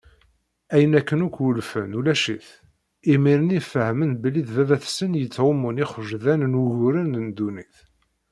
Ayen 0.73 0.97
akken 0.99 1.23
akk 1.25 1.35
wulfen, 1.41 1.95
ulac-it, 1.99 2.47
imir-nni 3.13 3.59
fehmen 3.71 4.11
belli 4.21 4.41
d 4.47 4.49
baba-tsen 4.55 5.15
i 5.17 5.19
yettɣummun 5.21 5.81
ixejḍan 5.85 6.41
n 6.49 6.57
wuguren 6.59 7.13
n 7.25 7.27
ddunit. 7.31 7.75